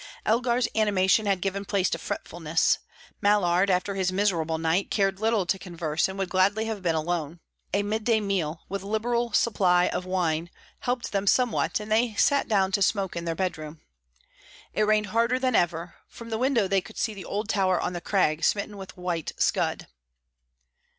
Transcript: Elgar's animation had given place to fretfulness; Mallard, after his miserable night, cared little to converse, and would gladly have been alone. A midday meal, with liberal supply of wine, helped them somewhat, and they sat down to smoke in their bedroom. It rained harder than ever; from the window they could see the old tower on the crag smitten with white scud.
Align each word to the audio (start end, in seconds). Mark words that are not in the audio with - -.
Elgar's 0.25 0.67
animation 0.73 1.27
had 1.27 1.41
given 1.41 1.63
place 1.63 1.87
to 1.87 1.99
fretfulness; 1.99 2.79
Mallard, 3.21 3.69
after 3.69 3.93
his 3.93 4.11
miserable 4.11 4.57
night, 4.57 4.89
cared 4.89 5.19
little 5.19 5.45
to 5.45 5.59
converse, 5.59 6.07
and 6.07 6.17
would 6.17 6.27
gladly 6.27 6.65
have 6.65 6.81
been 6.81 6.95
alone. 6.95 7.39
A 7.71 7.83
midday 7.83 8.19
meal, 8.19 8.61
with 8.67 8.81
liberal 8.81 9.31
supply 9.31 9.89
of 9.89 10.03
wine, 10.03 10.49
helped 10.79 11.11
them 11.11 11.27
somewhat, 11.27 11.79
and 11.79 11.91
they 11.91 12.15
sat 12.15 12.47
down 12.47 12.71
to 12.71 12.81
smoke 12.81 13.15
in 13.15 13.25
their 13.25 13.35
bedroom. 13.35 13.79
It 14.73 14.85
rained 14.87 15.05
harder 15.13 15.37
than 15.37 15.55
ever; 15.55 15.93
from 16.07 16.31
the 16.31 16.39
window 16.39 16.67
they 16.67 16.81
could 16.81 16.97
see 16.97 17.13
the 17.13 17.25
old 17.25 17.47
tower 17.47 17.79
on 17.79 17.93
the 17.93 18.01
crag 18.01 18.43
smitten 18.43 18.77
with 18.77 18.97
white 18.97 19.33
scud. 19.37 19.85